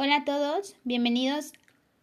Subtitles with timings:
[0.00, 1.52] Hola a todos, bienvenidos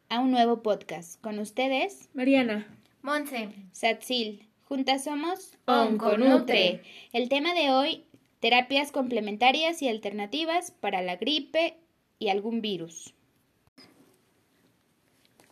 [0.10, 1.22] a un nuevo podcast.
[1.22, 2.68] Con ustedes, Mariana,
[3.02, 4.50] Monse, Satsil.
[4.66, 6.82] Juntas somos Onconutre.
[7.14, 8.04] El tema de hoy,
[8.42, 11.78] terapias complementarias y alternativas para la gripe
[12.20, 13.16] y algún virus.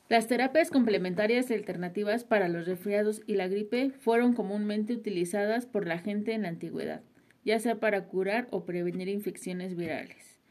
[0.09, 5.87] Las terapias complementarias y alternativas para los resfriados y la gripe fueron comúnmente utilizadas por
[5.87, 7.03] la gente en la antigüedad,
[7.45, 10.42] ya sea para curar o prevenir infecciones virales.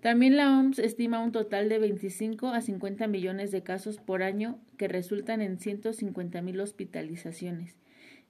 [0.00, 4.58] También la OMS estima un total de 25 a 50 millones de casos por año
[4.78, 7.76] que resultan en 150 mil hospitalizaciones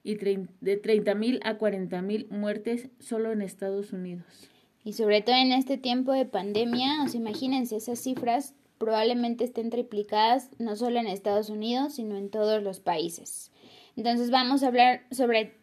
[0.03, 4.49] y de 30 mil a 40 mil muertes solo en Estados Unidos.
[4.83, 10.49] Y sobre todo en este tiempo de pandemia, os imagínense esas cifras probablemente estén triplicadas
[10.57, 13.51] no solo en Estados Unidos, sino en todos los países.
[13.95, 15.60] Entonces vamos a hablar sobre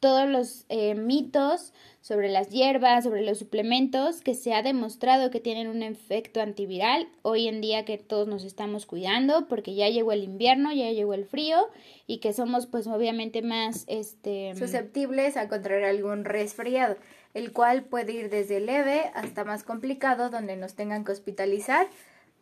[0.00, 5.38] todos los eh, mitos sobre las hierbas, sobre los suplementos que se ha demostrado que
[5.38, 7.06] tienen un efecto antiviral.
[7.20, 11.12] Hoy en día que todos nos estamos cuidando porque ya llegó el invierno, ya llegó
[11.12, 11.68] el frío
[12.06, 16.96] y que somos pues obviamente más este susceptibles a contraer algún resfriado,
[17.34, 21.86] el cual puede ir desde leve hasta más complicado donde nos tengan que hospitalizar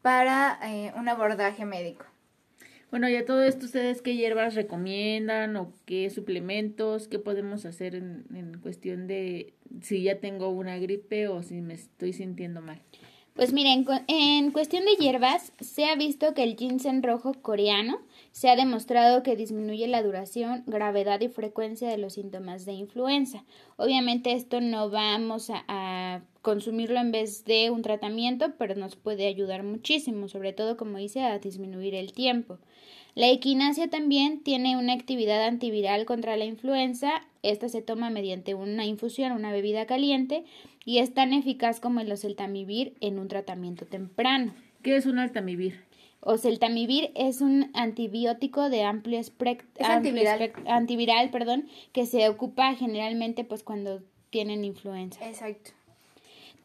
[0.00, 2.04] para eh, un abordaje médico.
[2.91, 7.06] Bueno, ya todo esto, ¿ustedes qué hierbas recomiendan o qué suplementos?
[7.06, 11.75] ¿Qué podemos hacer en, en cuestión de si ya tengo una gripe o si me
[11.75, 12.81] estoy sintiendo mal?
[13.39, 18.00] Pues miren, en cuestión de hierbas, se ha visto que el ginseng rojo coreano
[18.33, 23.44] se ha demostrado que disminuye la duración, gravedad y frecuencia de los síntomas de influenza.
[23.77, 29.64] Obviamente esto no vamos a, consumirlo en vez de un tratamiento, pero nos puede ayudar
[29.64, 32.56] muchísimo, sobre todo como dice, a disminuir el tiempo.
[33.14, 37.20] La equinacia también tiene una actividad antiviral contra la influenza.
[37.42, 40.44] Esta se toma mediante una infusión, una bebida caliente,
[40.86, 44.54] y es tan eficaz como el oseltamivir en un tratamiento temprano.
[44.80, 45.82] ¿Qué es un altamivir?
[46.20, 50.50] Oseltamivir es un antibiótico de amplio espectro, antiviral.
[50.66, 55.28] antiviral, perdón, que se ocupa generalmente pues cuando tienen influenza.
[55.28, 55.72] Exacto.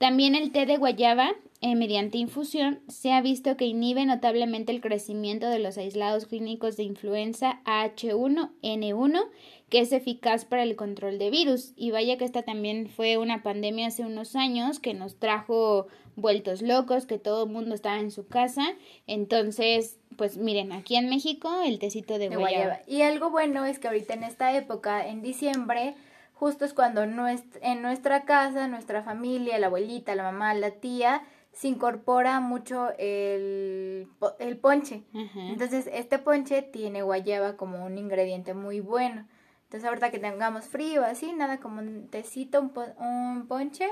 [0.04, 4.82] También el té de guayaba, eh, mediante infusión, se ha visto que inhibe notablemente el
[4.82, 9.30] crecimiento de los aislados clínicos de influenza H1N1
[9.70, 11.72] que es eficaz para el control de virus.
[11.78, 15.88] Y vaya que esta también fue una pandemia hace unos años que nos trajo
[16.18, 18.76] vueltos locos, que todo el mundo estaba en su casa.
[19.08, 22.82] Entonces, pues miren, aquí en México el tecito de, guayaba.
[22.88, 25.96] Y algo bueno es que ahorita en esta época, en diciembre,
[26.44, 31.24] justo es cuando en nuestra casa, nuestra familia, la abuelita, la mamá, la tía,
[31.54, 34.10] se incorpora mucho el,
[34.40, 35.04] el ponche.
[35.14, 39.26] Entonces, este ponche tiene guayaba como un ingrediente muy bueno.
[39.64, 43.88] Entonces ahorita que tengamos frío, así, nada como un tecito, un, un ponche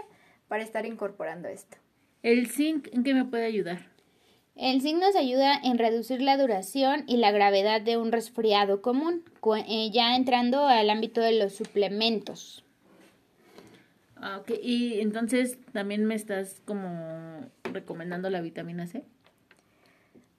[0.49, 1.77] para estar incorporando esto.
[2.21, 3.90] ¿El zinc en qué me puede ayudar?
[4.55, 9.23] El zinc nos ayuda en reducir la duración y la gravedad de un resfriado común,
[9.67, 12.63] eh, ya entrando al ámbito de los suplementos.
[14.17, 14.51] Ah, ok.
[14.61, 19.03] Y entonces también me estás como recomendando la vitamina C.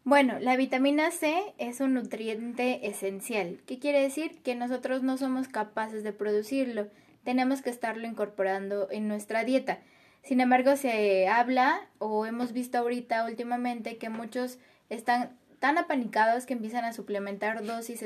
[0.05, 3.61] Bueno, la vitamina C es un nutriente esencial.
[3.67, 4.41] ¿Qué quiere decir?
[4.43, 6.89] Que nosotros no somos capaces de producirlo.
[7.25, 9.79] Tenemos que estarlo incorporando en nuestra dieta.
[10.23, 16.55] Sin embargo, se habla o hemos visto ahorita últimamente que muchos están tan apanicados que
[16.55, 18.05] empiezan a suplementar dosis,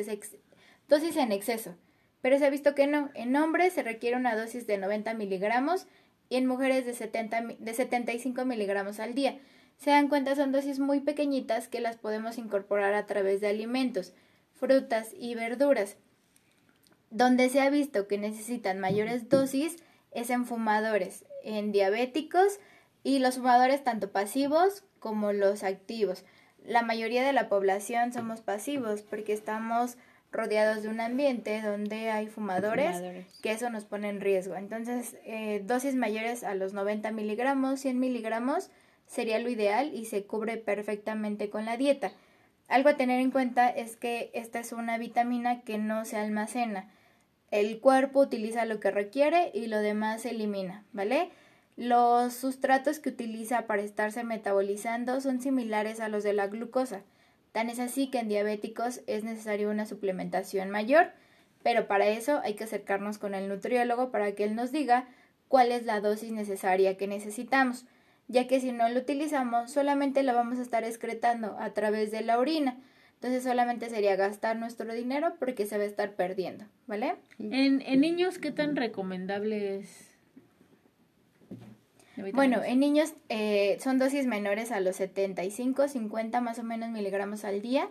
[0.89, 1.77] dosis en exceso.
[2.23, 3.11] Pero se ha visto que no.
[3.15, 5.87] En hombres se requiere una dosis de 90 miligramos
[6.29, 9.39] y en mujeres de, 70, de 75 miligramos al día.
[9.77, 14.15] Se dan cuenta, son dosis muy pequeñitas que las podemos incorporar a través de alimentos,
[14.55, 15.97] frutas y verduras.
[17.11, 19.77] Donde se ha visto que necesitan mayores dosis
[20.13, 22.59] es en fumadores, en diabéticos
[23.03, 26.25] y los fumadores tanto pasivos como los activos.
[26.65, 29.97] La mayoría de la población somos pasivos porque estamos
[30.33, 34.57] rodeados de un ambiente donde hay fumadores, que eso nos pone en riesgo.
[34.57, 38.71] Entonces, eh, dosis mayores a los 90 miligramos, 100 miligramos,
[39.07, 42.13] sería lo ideal y se cubre perfectamente con la dieta.
[42.69, 46.91] Algo a tener en cuenta es que esta es una vitamina que no se almacena.
[47.57, 51.31] El cuerpo utiliza lo que requiere y lo demás se elimina, ¿vale?
[51.77, 57.01] Los sustratos que utiliza para estarse metabolizando son similares a los de la glucosa.
[57.53, 61.13] Tan es así que en diabéticos es necesaria una suplementación mayor,
[61.63, 65.09] pero para eso hay que acercarnos con el nutriólogo para que él nos diga
[65.49, 67.87] cuál es la dosis necesaria que necesitamos
[68.29, 72.23] ya que si no lo utilizamos solamente lo vamos a estar excretando a través de
[72.23, 72.77] la orina.
[73.17, 77.17] Entonces solamente sería gastar nuestro dinero porque se va a estar perdiendo, ¿vale?
[77.39, 80.17] En, en niños, ¿qué tan recomendable es?
[82.33, 87.45] Bueno, en niños eh, son dosis menores a los 75, 50 más o menos miligramos
[87.45, 87.89] al día.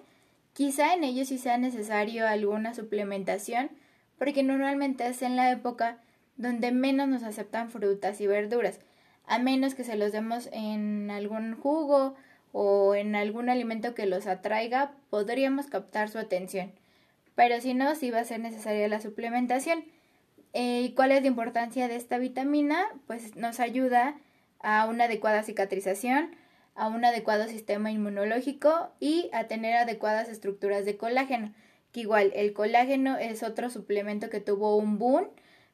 [0.53, 3.69] Quizá en ellos sí sea necesario alguna suplementación,
[4.17, 5.99] porque normalmente es en la época
[6.37, 8.79] donde menos nos aceptan frutas y verduras,
[9.25, 12.15] a menos que se los demos en algún jugo
[12.51, 16.71] o en algún alimento que los atraiga, podríamos captar su atención.
[17.35, 19.83] Pero si no, sí va a ser necesaria la suplementación.
[20.53, 22.85] Eh, ¿Y cuál es la importancia de esta vitamina?
[23.07, 24.15] Pues nos ayuda
[24.59, 26.35] a una adecuada cicatrización,
[26.75, 31.53] a un adecuado sistema inmunológico y a tener adecuadas estructuras de colágeno.
[31.91, 35.27] Que igual el colágeno es otro suplemento que tuvo un boom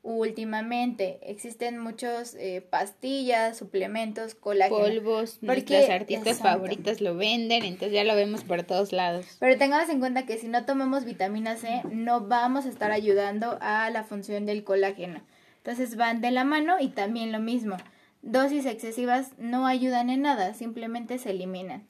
[0.03, 1.19] últimamente.
[1.24, 4.80] Existen muchos eh, pastillas, suplementos, colágeno.
[4.80, 9.25] Polvos, nuestras artistas favoritas lo venden, entonces ya lo vemos por todos lados.
[9.39, 13.57] Pero tengamos en cuenta que si no tomamos vitamina C, no vamos a estar ayudando
[13.62, 15.21] a la función del colágeno.
[15.57, 17.77] Entonces van de la mano y también lo mismo.
[18.24, 21.83] Dosis excesivas no ayudan en nada, simplemente se eliminan.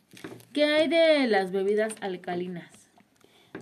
[0.54, 2.81] ¿Qué hay de las bebidas alcalinas?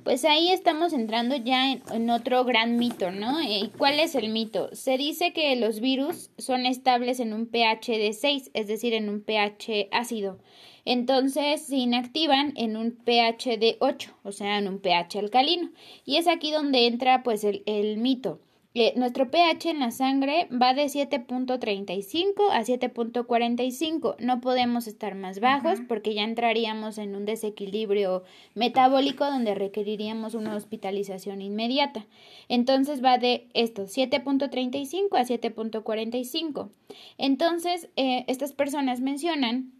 [0.03, 3.41] Pues ahí estamos entrando ya en, otro gran mito, ¿no?
[3.41, 4.69] ¿Y cuál es el mito?
[4.73, 9.09] Se dice que los virus son estables en un pH de 6, es decir, en
[9.09, 10.39] un pH ácido.
[10.85, 15.69] Entonces se inactivan en un pH de 8, o sea, en un pH alcalino.
[16.05, 18.39] Y es aquí donde entra pues el mito
[18.95, 24.15] nuestro pH en la sangre va de 7.35 a 7.45.
[24.19, 28.23] No podemos estar más bajos porque ya entraríamos en un desequilibrio
[28.53, 32.05] metabólico donde requeriríamos una hospitalización inmediata.
[32.47, 36.69] Entonces va de esto, 7.35 a 7.45.
[37.17, 39.73] Entonces, eh, estas personas mencionan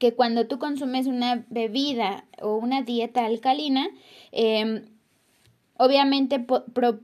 [0.00, 3.88] que cuando tú consumes una bebida o una dieta alcalina,
[4.32, 4.84] eh,
[5.80, 6.44] Obviamente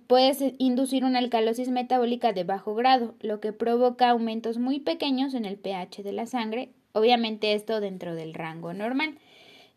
[0.09, 5.45] puedes inducir una alcalosis metabólica de bajo grado, lo que provoca aumentos muy pequeños en
[5.45, 9.15] el pH de la sangre, obviamente esto dentro del rango normal.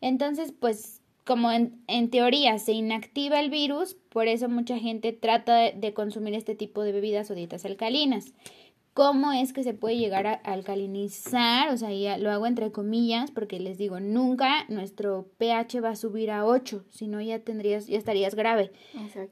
[0.00, 5.94] Entonces, pues como en, teoría se inactiva el virus, por eso mucha gente trata de
[5.94, 8.32] consumir este tipo de bebidas o dietas alcalinas
[8.98, 13.30] cómo es que se puede llegar a alcalinizar, o sea, ya lo hago entre comillas,
[13.30, 17.86] porque les digo, nunca nuestro pH va a subir a 8, si no ya tendrías,
[17.86, 18.72] ya estarías grave.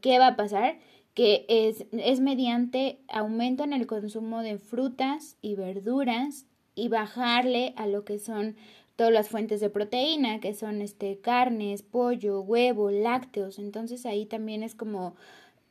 [0.00, 0.78] ¿Qué va a pasar?
[1.14, 6.46] Que es, es mediante aumento en el consumo de frutas y verduras
[6.76, 8.54] y bajarle a lo que son
[8.94, 13.58] todas las fuentes de proteína, que son este carnes, pollo, huevo, lácteos.
[13.58, 15.16] Entonces ahí también es como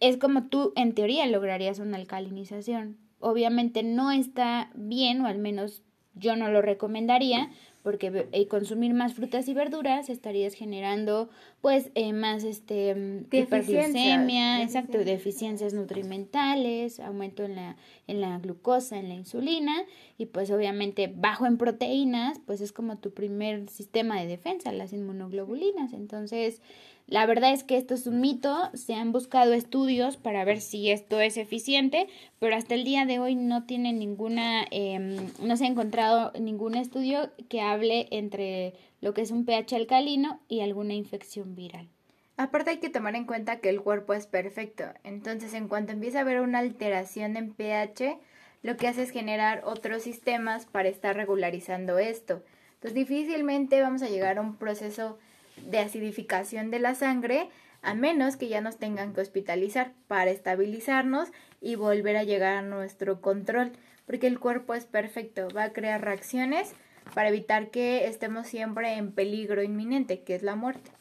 [0.01, 5.83] es como tú en teoría lograrías una alcalinización obviamente no está bien, o al menos
[6.15, 7.50] yo no lo recomendaría,
[7.85, 11.29] porque eh, consumir más frutas y verduras estarías generando
[11.62, 17.75] pues eh, más este mm, hiperglucemia, exacto, deficiencias nutrimentales, aumento en la
[18.07, 19.83] en la glucosa, en la insulina
[20.18, 24.91] y pues obviamente bajo en proteínas, pues es como tu primer sistema de defensa, las
[24.91, 25.94] inmunoglobulinas.
[25.94, 26.63] Entonces,
[27.07, 30.90] la verdad es que esto es un mito, se han buscado estudios para ver si
[30.90, 32.07] esto es eficiente,
[32.40, 36.74] pero hasta el día de hoy no tiene ninguna, eh, no se ha encontrado ningún
[36.74, 41.88] estudio que hable entre lo que es un pH alcalino y alguna infección viral.
[42.38, 46.18] Aparte hay que tomar en cuenta que el cuerpo es perfecto, entonces en cuanto empieza
[46.18, 48.18] a haber una alteración en pH,
[48.63, 52.42] lo que hace es generar otros sistemas para estar regularizando esto.
[52.74, 55.19] Entonces difícilmente vamos a llegar a un proceso
[55.57, 57.50] de acidificación de la sangre,
[57.81, 61.30] a menos que ya nos tengan que hospitalizar para estabilizarnos
[61.62, 63.71] y volver a llegar a nuestro control,
[64.06, 66.74] porque el cuerpo es perfecto, va a crear reacciones
[67.14, 70.92] para evitar que estemos siempre en peligro inminente, que es la muerte.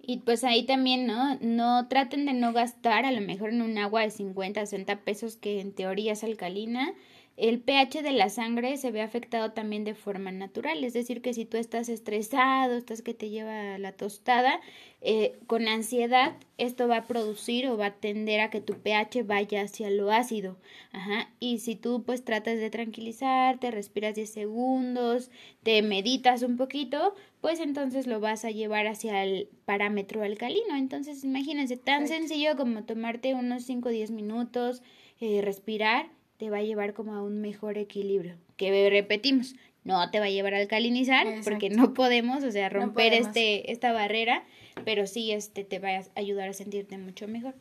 [0.00, 1.36] Y pues ahí también, ¿no?
[1.40, 5.36] No traten de no gastar a lo mejor en un agua de 50, 60 pesos
[5.36, 6.94] que en teoría es alcalina,
[7.38, 11.32] el pH de la sangre se ve afectado también de forma natural, es decir, que
[11.32, 14.60] si tú estás estresado, estás que te lleva la tostada,
[15.00, 19.22] eh, con ansiedad, esto va a producir o va a tender a que tu pH
[19.22, 20.56] vaya hacia lo ácido.
[20.90, 21.30] Ajá.
[21.38, 25.30] Y si tú pues tratas de tranquilizarte, respiras 10 segundos,
[25.62, 30.74] te meditas un poquito, pues entonces lo vas a llevar hacia el parámetro alcalino.
[30.74, 34.82] Entonces imagínense, tan sencillo como tomarte unos 5 o 10 minutos,
[35.20, 38.36] eh, respirar te va a llevar como a un mejor equilibrio.
[38.56, 39.54] Que repetimos,
[39.84, 43.92] no te va a llevar a alcalinizar porque no podemos, o sea, romper este esta
[43.92, 44.44] barrera,
[44.84, 47.54] pero sí este te va a ayudar a sentirte mucho mejor.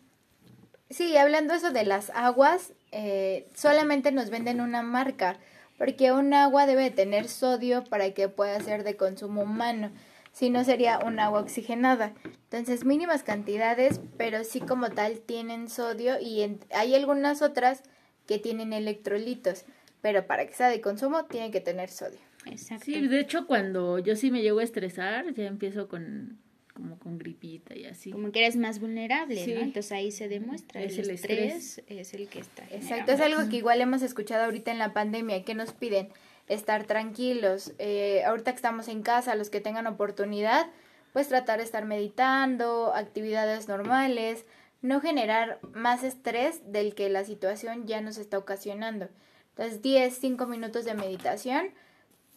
[0.90, 5.38] Sí, hablando eso de las aguas, eh, solamente nos venden una marca,
[5.78, 9.92] porque un agua debe tener sodio para que pueda ser de consumo humano,
[10.32, 12.14] si no sería un agua oxigenada.
[12.24, 17.84] Entonces, mínimas cantidades, pero sí como tal tienen sodio y hay algunas otras
[18.28, 19.66] que tienen electrolitos.
[20.02, 22.20] pero para que sea de consumo tiene que tener sodio.
[22.46, 22.86] Exacto.
[22.86, 26.38] Sí, de hecho cuando yo sí me llego a estresar, ya empiezo con
[26.78, 28.12] como con gripita y así.
[28.12, 29.62] Como que eres más vulnerable, ¿no?
[29.62, 30.84] Entonces ahí se demuestra.
[30.84, 32.64] Es el, estrés, es el que está.
[32.70, 36.10] Exacto, es algo que igual hemos escuchado ahorita en la pandemia, que nos piden
[36.48, 37.74] estar tranquilos.
[37.80, 40.68] Eh, ahorita que estamos en casa, los que tengan oportunidad,
[41.14, 44.46] pues tratar de estar meditando, actividades normales,
[44.82, 49.10] no generar más estrés del que la situación ya nos está ocasionando.
[49.50, 51.72] Entonces, 10, 5 minutos de meditación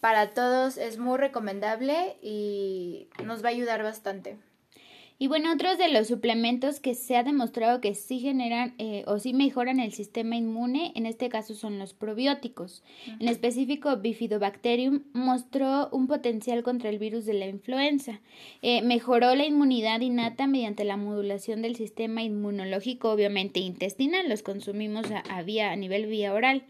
[0.00, 4.38] para todos es muy recomendable y nos va a ayudar bastante.
[5.22, 9.18] Y bueno, otros de los suplementos que se ha demostrado que sí generan eh, o
[9.18, 12.82] sí mejoran el sistema inmune, en este caso son los probióticos.
[13.20, 18.20] En específico, Bifidobacterium mostró un potencial contra el virus de la influenza.
[18.62, 25.04] Eh, mejoró la inmunidad innata mediante la modulación del sistema inmunológico, obviamente intestinal, los consumimos
[25.28, 26.64] a, vía, a nivel vía oral.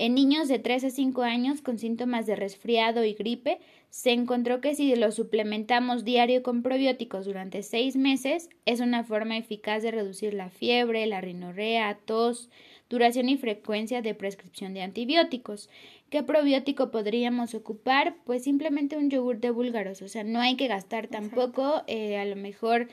[0.00, 3.58] En niños de 3 a 5 años con síntomas de resfriado y gripe,
[3.90, 9.36] se encontró que si los suplementamos diario con probióticos durante 6 meses, es una forma
[9.36, 12.48] eficaz de reducir la fiebre, la rinorrea, tos,
[12.88, 15.68] duración y frecuencia de prescripción de antibióticos.
[16.10, 18.14] ¿Qué probiótico podríamos ocupar?
[18.24, 22.24] Pues simplemente un yogur de búlgaros, o sea, no hay que gastar tampoco, eh, a
[22.24, 22.86] lo mejor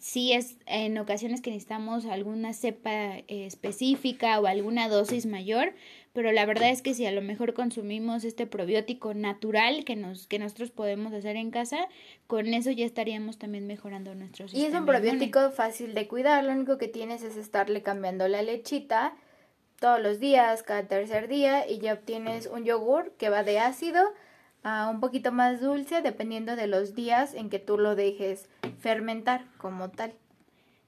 [0.00, 5.72] si es en ocasiones que necesitamos alguna cepa eh, específica o alguna dosis mayor,
[6.12, 10.26] pero la verdad es que si a lo mejor consumimos este probiótico natural que nos
[10.26, 11.88] que nosotros podemos hacer en casa,
[12.26, 14.64] con eso ya estaríamos también mejorando nuestro sistema.
[14.64, 18.42] Y es un probiótico fácil de cuidar, lo único que tienes es estarle cambiando la
[18.42, 19.14] lechita
[19.80, 24.02] todos los días, cada tercer día y ya obtienes un yogur que va de ácido
[24.68, 28.48] a un poquito más dulce dependiendo de los días en que tú lo dejes
[28.78, 30.12] fermentar como tal.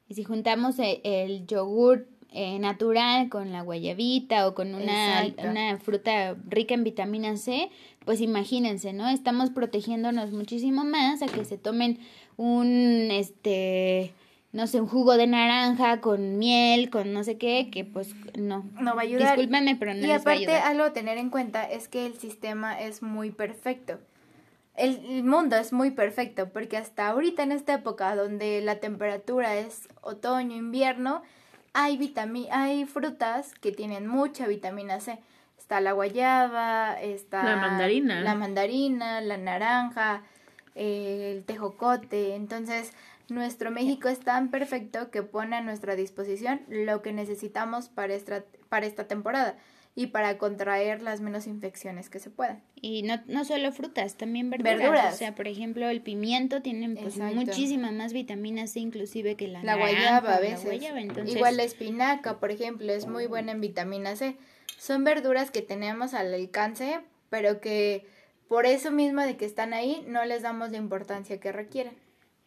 [0.08, 5.78] Y si juntamos el, el yogur eh, natural con la guayabita o con una, una
[5.78, 7.70] fruta rica en vitamina C,
[8.04, 9.08] pues imagínense, ¿no?
[9.08, 11.98] Estamos protegiéndonos muchísimo más a que se tomen
[12.36, 14.12] un, este,
[14.52, 18.68] no sé, un jugo de naranja con miel, con no sé qué, que pues no.
[18.80, 19.36] No va a ayudar.
[19.36, 23.02] Discúlpenme, pero no Y aparte, algo a tener en cuenta es que el sistema es
[23.02, 23.98] muy perfecto.
[24.74, 29.88] El mundo es muy perfecto porque hasta ahorita en esta época donde la temperatura es
[30.00, 31.22] otoño, invierno,
[31.72, 32.14] hay,
[32.50, 35.18] hay frutas que tienen mucha vitamina C.
[35.58, 40.22] Está la guayaba, está la mandarina, la, mandarina, la naranja,
[40.74, 42.34] el tejocote.
[42.34, 42.92] Entonces,
[43.30, 48.44] nuestro México es tan perfecto que pone a nuestra disposición lo que necesitamos para esta,
[48.68, 49.56] para esta temporada
[49.94, 52.62] y para contraer las menos infecciones que se puedan.
[52.80, 55.14] Y no, no solo frutas, también verduras.
[55.14, 59.62] O sea, por ejemplo, el pimiento tiene pues, muchísima más vitamina C inclusive que la,
[59.62, 60.82] la guayaba a veces.
[61.26, 64.36] Igual la espinaca, por ejemplo, es muy buena en vitamina C.
[64.78, 68.06] Son verduras que tenemos al alcance, pero que
[68.48, 71.94] por eso mismo de que están ahí no les damos la importancia que requieren.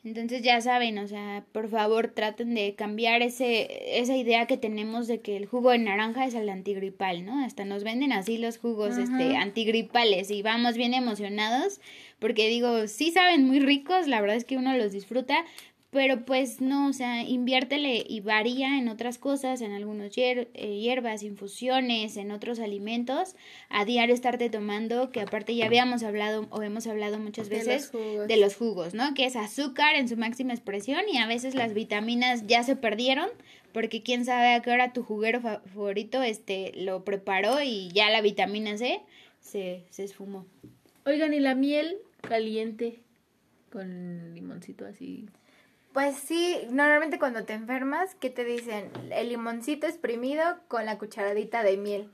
[0.05, 5.07] Entonces ya saben, o sea, por favor traten de cambiar ese, esa idea que tenemos
[5.07, 7.43] de que el jugo de naranja es el antigripal, ¿no?
[7.43, 11.79] Hasta nos venden así los jugos este, antigripales y vamos bien emocionados
[12.19, 15.45] porque digo, sí saben muy ricos, la verdad es que uno los disfruta,
[15.93, 20.79] pero pues no, o sea, inviértele y varía en otras cosas, en algunos hier eh,
[20.79, 23.35] hierbas, infusiones, en otros alimentos,
[23.69, 28.37] a diario estarte tomando, que aparte ya habíamos hablado o hemos hablado muchas veces de
[28.37, 29.13] los, jugos, ¿no?
[29.13, 33.29] Que es azúcar en su máxima expresión y a veces las vitaminas ya se perdieron
[33.71, 38.21] porque quién sabe a qué hora tu juguero favorito este lo preparó y ya la
[38.21, 39.01] vitamina C
[39.41, 40.47] se, se esfumó.
[41.05, 42.99] Oigan, ¿y la miel caliente
[43.69, 45.27] con limoncito así?
[45.93, 48.89] Pues sí, normalmente cuando te enfermas, ¿qué te dicen?
[49.11, 52.09] El limoncito exprimido con la cucharadita de miel.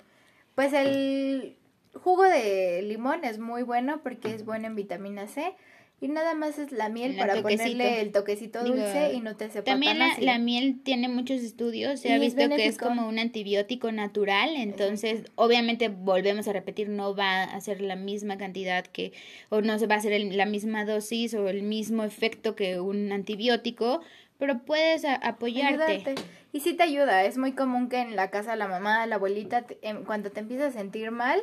[0.54, 1.56] Pues el
[1.94, 5.56] jugo de limón es muy bueno porque es bueno en vitamina C
[6.02, 9.66] y nada más es la miel para ponerle el toquecito dulce y no te sepa
[9.66, 13.92] También la, la, miel tiene muchos estudios, se ha visto que es como un antibiótico
[13.92, 19.12] natural, entonces obviamente volvemos a repetir, no va a ser la misma cantidad que,
[19.50, 23.12] o no se va a hacer la misma dosis o el mismo efecto que un
[23.12, 24.02] antibiótico,
[24.38, 26.16] pero puedes apoyarte.
[26.54, 29.66] Y sí te ayuda, es muy común que en la casa la mamá, la abuelita,
[29.82, 31.42] em, cuando te empiezas a sentir mal,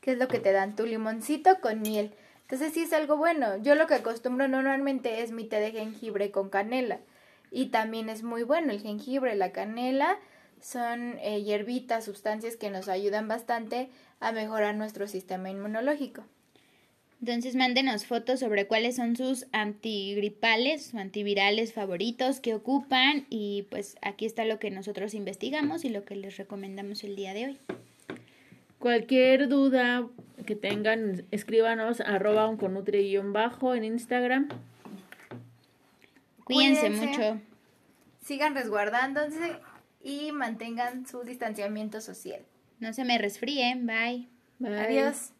[0.00, 0.76] ¿qué es lo que te dan?
[0.76, 2.12] Tu limoncito con miel
[2.44, 3.56] entonces sí es algo bueno.
[3.62, 7.00] Yo lo que acostumbro normalmente es mi té de jengibre con canela.
[7.50, 10.18] Y también es muy bueno el jengibre, la canela.
[10.60, 13.88] Son eh, hierbitas, sustancias que nos ayudan bastante
[14.20, 16.24] a mejorar nuestro sistema inmunológico.
[17.20, 23.96] Entonces mándenos fotos sobre cuáles son sus antigripales o antivirales favoritos que ocupan y pues
[24.02, 27.58] aquí está lo que nosotros investigamos y lo que les recomendamos el día de hoy.
[28.78, 30.06] Cualquier duda
[30.44, 32.46] que tengan, escríbanos arroba
[33.32, 34.48] bajo en Instagram.
[36.44, 37.06] Cuídense, Cuídense.
[37.06, 37.40] mucho.
[38.22, 39.58] Sigan resguardándose
[40.02, 42.42] y mantengan su distanciamiento social.
[42.80, 43.86] No se me resfríen.
[43.86, 44.28] Bye.
[44.58, 44.78] Bye.
[44.78, 45.33] Adiós.